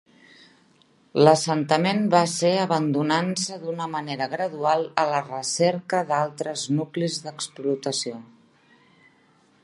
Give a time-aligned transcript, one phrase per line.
[1.25, 8.19] L'assentament va ser abandonant-se d'una manera gradual a la recerca d'altres nuclis d'explotació.